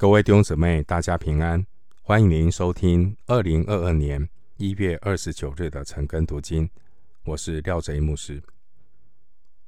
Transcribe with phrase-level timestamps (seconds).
[0.00, 1.66] 各位弟兄姊妹，大家平安！
[2.00, 4.26] 欢迎您收听二零二二年
[4.56, 6.66] 一月二十九日的晨更读经。
[7.24, 8.42] 我是廖贼牧师。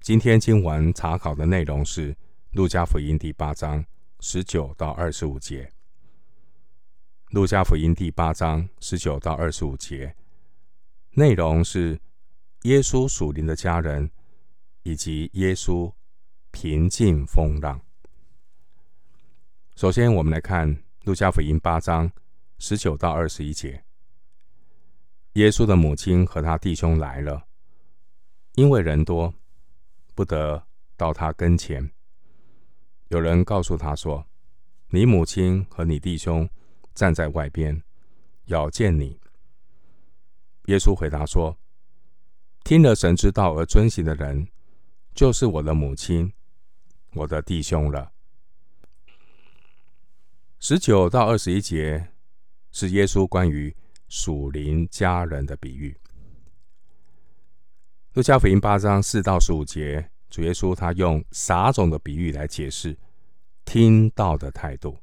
[0.00, 2.14] 今天经文查考的内容是
[2.53, 3.84] 《路加福音》第八章
[4.21, 5.64] 十九到二十五节。
[7.32, 10.16] 《路加福音》第八章十九到二十五节
[11.10, 12.00] 内容是
[12.62, 14.10] 耶稣属灵的家人
[14.82, 15.92] 以及耶稣
[16.50, 17.78] 平静风浪。
[19.82, 22.09] 首先，我们来看《路加福音》八章
[22.60, 23.82] 十九到二十一节。
[25.32, 27.48] 耶稣的母亲和他弟兄来了，
[28.54, 29.34] 因为人多，
[30.14, 30.64] 不得
[30.96, 31.90] 到他跟前。
[33.09, 34.24] 有人告诉他说
[34.90, 36.48] ：“你母亲和你弟兄
[36.95, 37.82] 站在外边，
[38.45, 39.18] 要见你。”
[40.66, 41.59] 耶稣回答说
[42.62, 44.46] ：“听了神之道而遵行的人，
[45.12, 46.32] 就是我的母亲，
[47.14, 48.12] 我的弟兄了。”
[50.65, 52.07] 十九到二十一节
[52.71, 53.74] 是耶稣关于
[54.09, 55.99] 属灵家人的比喻。
[58.13, 62.96] 路加福音八章四到十五节，主耶稣他用撒种的比喻来解释
[63.65, 64.97] 听到的态度。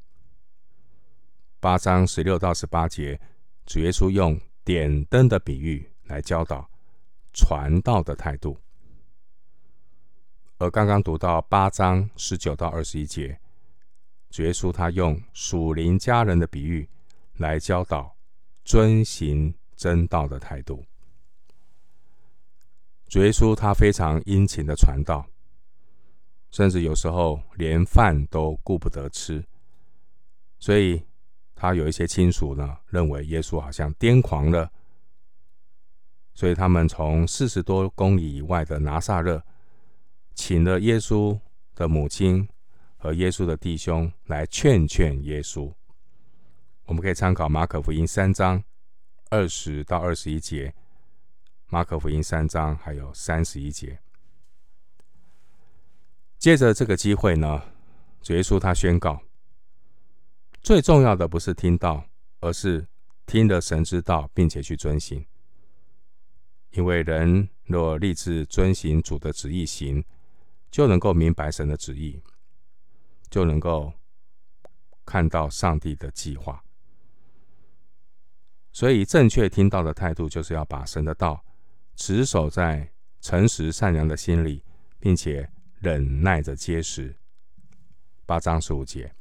[1.60, 3.20] 八章十六到十八节，
[3.66, 6.70] 主耶稣用点灯的比喻来教导
[7.34, 8.58] 传道的态度。
[10.58, 13.38] 而刚刚读到八章十九到二十一节。
[14.30, 16.88] 主耶稣他用属灵家人的比喻
[17.38, 18.16] 来教导
[18.64, 20.86] 遵行真道的态度。
[23.08, 25.26] 主耶稣他非常殷勤的传道，
[26.52, 29.44] 甚至有时候连饭都顾不得吃，
[30.60, 31.04] 所以
[31.56, 34.72] 他有一些亲属呢认为耶稣好像癫狂了，
[36.36, 39.44] 所以他们从四十多公里以外的拿撒勒
[40.36, 41.40] 请了耶稣
[41.74, 42.48] 的母亲。
[43.00, 45.74] 和耶稣的弟兄来劝劝耶稣，
[46.84, 48.62] 我们可以参考马可福音三章
[49.30, 50.76] 二十到二十一节，
[51.68, 54.00] 马可福音三章还有三十一节。
[56.38, 57.64] 借着这个机会呢，
[58.22, 59.22] 主耶稣他宣告，
[60.62, 62.06] 最重要的不是听到，
[62.42, 62.86] 而是
[63.26, 65.26] 听了神之道，并且去遵行。
[66.72, 70.04] 因为人若立志遵行主的旨意行，
[70.70, 72.22] 就能够明白神的旨意。
[73.30, 73.94] 就能够
[75.06, 76.64] 看到上帝的计划，
[78.72, 81.44] 所以正确听到的态度，就是要把神的道
[81.96, 82.92] 持守在
[83.22, 84.64] 诚实善良的心里，
[85.00, 87.16] 并且忍耐着结实。
[88.26, 89.14] 八章十五节，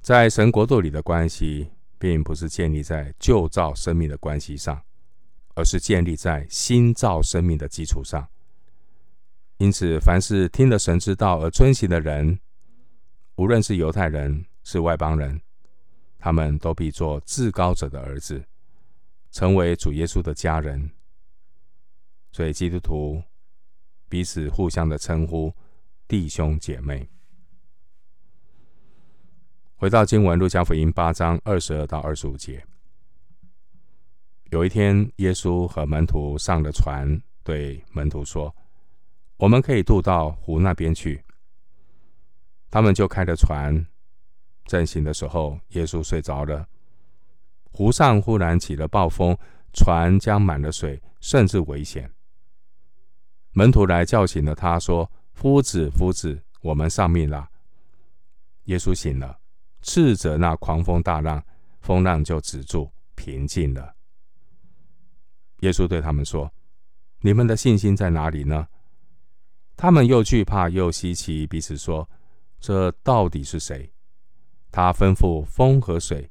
[0.00, 4.82] 在神国度里的关系，并不是建立在旧造生命的关系上，
[5.54, 8.28] 而是建立在新造生命的基础上。
[9.62, 12.36] 因此，凡是听了神之道而遵行的人，
[13.36, 15.40] 无论是犹太人是外邦人，
[16.18, 18.44] 他们都必做至高者的儿子，
[19.30, 20.90] 成为主耶稣的家人。
[22.32, 23.22] 所以，基督徒
[24.08, 25.54] 彼此互相的称呼
[26.08, 27.08] 弟兄姐妹。
[29.76, 32.66] 回到经文，路加福音八章二十二到二十五节。
[34.50, 38.52] 有一天，耶稣和门徒上了船，对门徒说。
[39.42, 41.20] 我们可以渡到湖那边去。
[42.70, 43.84] 他们就开着船。
[44.66, 46.64] 正行的时候，耶稣睡着了。
[47.72, 49.36] 湖上忽然起了暴风，
[49.72, 52.08] 船将满了水，甚至危险。
[53.50, 57.48] 门徒来叫醒了他，说：“夫子，夫子，我们丧命了。”
[58.66, 59.40] 耶稣醒了，
[59.80, 61.44] 斥责那狂风大浪，
[61.80, 63.92] 风浪就止住，平静了。
[65.62, 66.48] 耶稣对他们说
[67.22, 68.68] ：“你们的信心在哪里呢？”
[69.82, 72.08] 他们又惧怕又稀奇，彼此说
[72.60, 73.92] ：“这到底是谁？
[74.70, 76.30] 他吩咐风和水，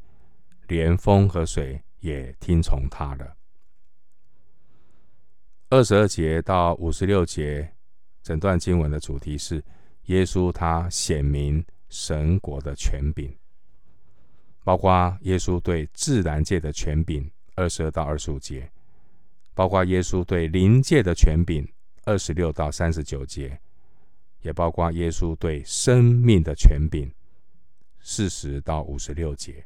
[0.69, 3.35] 连风和水也听从他了。”
[5.67, 7.69] 二十二节到五十六节，
[8.23, 9.61] 整段经文的主题是
[10.05, 13.37] 耶稣他显明神国的权柄，
[14.63, 18.71] 包括耶稣对自然界的权柄（二十二到二十五节），
[19.53, 21.67] 包括耶稣对灵界的权柄。
[22.03, 23.59] 二十六到三十九节，
[24.41, 27.11] 也包括耶稣对生命的权柄。
[28.03, 29.63] 四十到五十六节，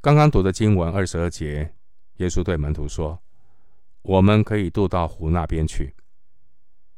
[0.00, 1.72] 刚刚读的经文二十二节，
[2.16, 3.16] 耶稣对门徒说
[4.02, 5.94] ：“我们可以渡到湖那边去。”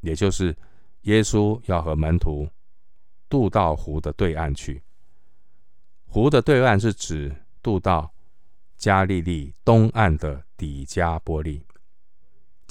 [0.01, 0.57] 也就是
[1.01, 2.49] 耶稣要和门徒
[3.29, 4.81] 渡到湖的对岸去。
[6.07, 8.11] 湖的对岸是指渡到
[8.75, 11.63] 加利利东岸的底加波利。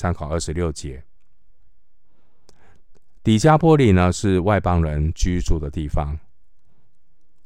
[0.00, 1.05] 参考二十六节，
[3.23, 6.19] 底加波利呢是外邦人居住的地方，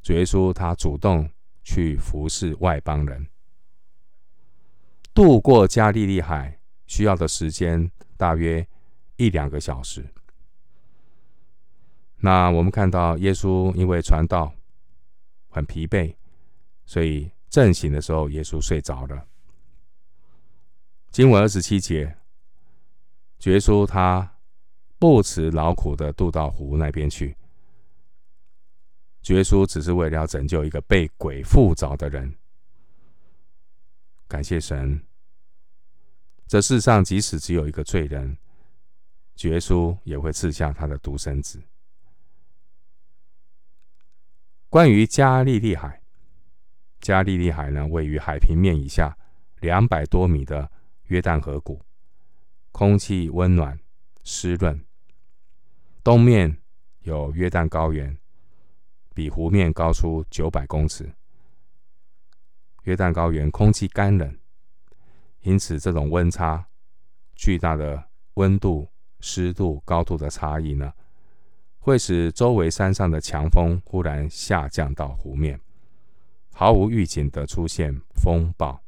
[0.02, 1.28] 主耶稣他主动
[1.64, 3.26] 去服侍外邦人。
[5.12, 6.56] 渡过加利利海
[6.86, 8.64] 需要的时间大约
[9.16, 10.06] 一两个小时。
[12.18, 14.54] 那我们看到耶稣因为传道
[15.48, 16.14] 很疲惫，
[16.86, 19.26] 所以正行的时候，耶稣睡着了。
[21.10, 22.16] 经文二十七节，
[23.44, 24.38] 耶稣他
[24.98, 27.36] 不辞劳苦的渡到湖那边去。
[29.28, 32.34] 耶稣只是为了要拯救一个被鬼附着的人。
[34.26, 35.02] 感谢神，
[36.46, 38.36] 这世上即使只有一个罪人，
[39.42, 41.62] 耶稣也会赐下他的独生子。
[44.68, 46.02] 关于加利利海，
[47.00, 49.16] 加利利海呢，位于海平面以下
[49.60, 50.70] 两百多米的
[51.04, 51.80] 约旦河谷，
[52.74, 53.78] 空气温暖
[54.24, 54.84] 湿润，
[56.02, 56.58] 东面
[57.02, 58.18] 有约旦高原，
[59.14, 61.14] 比湖面高出九百公尺。
[62.82, 64.36] 约旦高原空气干冷，
[65.42, 66.66] 因此这种温差
[67.36, 68.88] 巨大的温度、
[69.20, 70.92] 湿度、高度的差异呢，
[71.78, 75.60] 会使周围山上的强风忽然下降到湖面，
[76.52, 78.83] 毫无预警的出现风暴。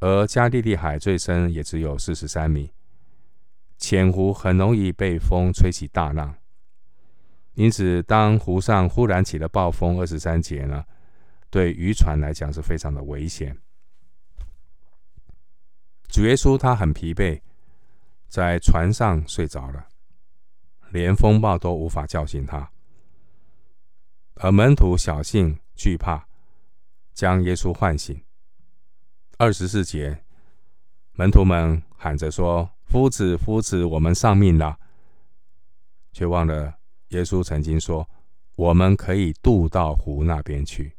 [0.00, 2.70] 而加利利海最深也只有四十三米，
[3.78, 6.34] 浅湖很容易被风吹起大浪，
[7.54, 10.84] 因此当湖上忽然起了暴风，二十三节呢，
[11.48, 13.56] 对渔船来讲是非常的危险。
[16.08, 17.40] 主耶稣他很疲惫，
[18.28, 19.86] 在船上睡着了，
[20.90, 22.70] 连风暴都无法叫醒他，
[24.34, 26.26] 而门徒小心惧怕，
[27.14, 28.22] 将耶稣唤醒。
[29.38, 30.24] 二十四节，
[31.12, 34.78] 门徒们喊着说：“夫子，夫子，我们丧命了。”
[36.10, 36.74] 却忘了
[37.08, 38.08] 耶稣曾经说
[38.56, 40.96] ：“我们可以渡到湖那边去。”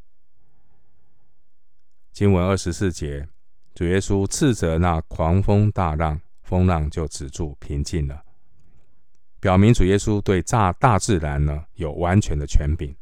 [2.13, 3.27] 经文二十四节，
[3.73, 8.23] 主耶稣斥责那狂风大浪，风浪就止住，平静了，
[9.39, 12.95] 表明主耶稣对大大自然呢有完全的权柄。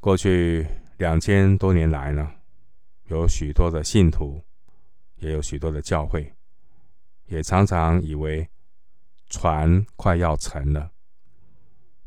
[0.00, 0.66] 过去
[0.96, 2.32] 两千多年来呢，
[3.12, 4.42] 有许多的信徒，
[5.16, 6.32] 也有许多的教会，
[7.26, 8.48] 也常常以为
[9.28, 10.90] 船快要沉了，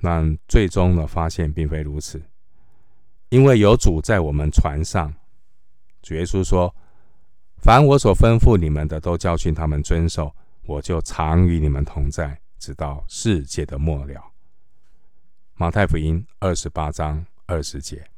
[0.02, 2.22] 但最终呢，发现并非如此。
[3.30, 5.13] 因为有主在我们船上，
[6.02, 6.75] 主耶稣说
[7.62, 10.36] ：“凡我所吩咐你们的，都教训他们遵守，
[10.66, 14.31] 我就常与你们同在，直到世界的末了。”
[15.56, 18.14] 马太福音二十八章二十节。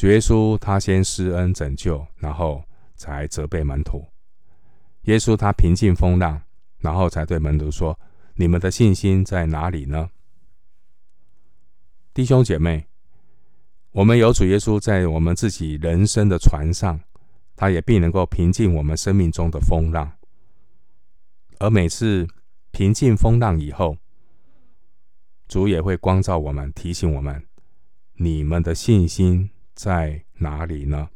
[0.00, 2.64] 主耶稣他先施恩拯救，然后
[2.96, 4.02] 才责备门徒。
[5.02, 6.40] 耶稣他平静风浪，
[6.78, 8.00] 然后才对门徒说
[8.34, 10.08] ：“你们的信心在哪里呢？”
[12.14, 12.86] 弟兄姐妹，
[13.90, 16.98] 我们有主耶稣在我们自己人生的船上，
[17.54, 20.10] 他也必能够平静我们生命中的风浪。
[21.58, 22.26] 而每次
[22.70, 23.98] 平静风浪以后，
[25.46, 27.46] 主也会光照我们，提醒我们：
[28.14, 29.50] 你们的信心。
[29.82, 31.08] 在哪里呢？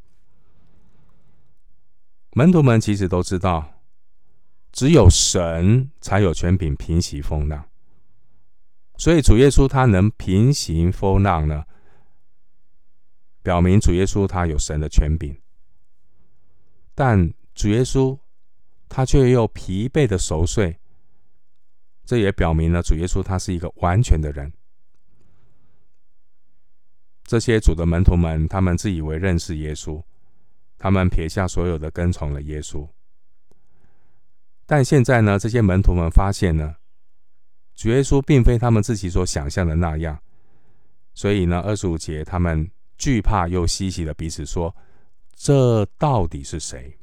[2.32, 3.82] 门徒们其实都知道，
[4.72, 7.68] 只有神才有权柄平息风浪，
[8.96, 11.66] 所以主耶稣他能平息风浪呢，
[13.42, 15.38] 表明主耶稣他有神的权柄。
[16.94, 18.18] 但主耶稣
[18.88, 20.80] 他却又疲惫的熟睡，
[22.06, 24.50] 这也表明了主耶稣他是一个完全的人。
[27.24, 30.02] 这些主的门徒们，他们自以为认识耶稣，
[30.78, 32.86] 他们撇下所有的跟从了耶稣。
[34.66, 36.76] 但现在呢，这些门徒们发现呢，
[37.74, 40.18] 主耶稣并非他们自己所想象的那样，
[41.14, 44.74] 所以呢，二十五节他们惧怕又稀奇的彼此说
[45.34, 46.96] ：“这到底是谁？”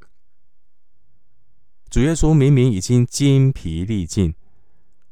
[1.89, 4.33] 主耶稣明明已经精疲力尽，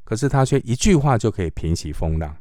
[0.03, 2.37] 可是他却一句话就可以平息风浪。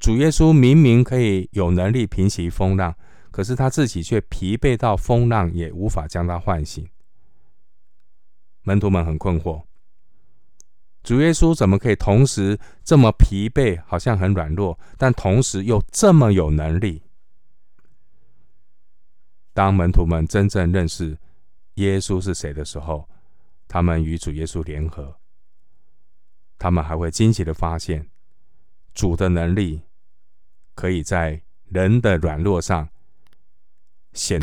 [0.00, 2.96] 主耶稣明明可以有能力平息风浪，
[3.30, 6.88] 可是他自己却疲惫到风浪也无法将他唤醒。
[8.62, 9.62] 门徒们很困惑：
[11.02, 17.02] 主耶稣怎么可以同时这么疲惫，好像很软弱，但同时又这么有能力？
[19.52, 21.18] 当门徒们真正认识
[21.74, 23.06] 耶稣是谁的时候，
[23.68, 25.20] 他们与主耶稣联合，
[26.58, 28.08] 他们还会惊奇的发现
[28.94, 29.82] 主的能力。
[30.80, 32.88] 可以在人的软弱上
[34.14, 34.38] 显